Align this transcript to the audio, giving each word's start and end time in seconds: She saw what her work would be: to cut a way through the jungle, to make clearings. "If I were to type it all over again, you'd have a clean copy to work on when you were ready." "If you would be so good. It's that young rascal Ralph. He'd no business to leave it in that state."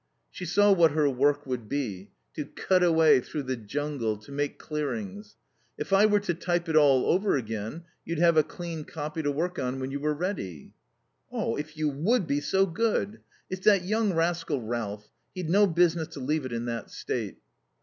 She 0.31 0.47
saw 0.47 0.71
what 0.71 0.93
her 0.93 1.07
work 1.07 1.45
would 1.45 1.69
be: 1.69 2.09
to 2.33 2.45
cut 2.45 2.81
a 2.81 2.91
way 2.91 3.19
through 3.19 3.43
the 3.43 3.55
jungle, 3.55 4.17
to 4.17 4.31
make 4.31 4.57
clearings. 4.57 5.35
"If 5.77 5.93
I 5.93 6.07
were 6.07 6.19
to 6.21 6.33
type 6.33 6.67
it 6.67 6.75
all 6.75 7.05
over 7.05 7.37
again, 7.37 7.83
you'd 8.03 8.17
have 8.17 8.35
a 8.35 8.41
clean 8.41 8.83
copy 8.83 9.21
to 9.21 9.31
work 9.31 9.59
on 9.59 9.79
when 9.79 9.91
you 9.91 9.99
were 9.99 10.15
ready." 10.15 10.73
"If 11.31 11.77
you 11.77 11.87
would 11.89 12.25
be 12.25 12.41
so 12.41 12.65
good. 12.65 13.19
It's 13.47 13.65
that 13.67 13.83
young 13.83 14.15
rascal 14.15 14.59
Ralph. 14.63 15.07
He'd 15.35 15.51
no 15.51 15.67
business 15.67 16.07
to 16.15 16.19
leave 16.19 16.45
it 16.47 16.51
in 16.51 16.65
that 16.65 16.89
state." 16.89 17.37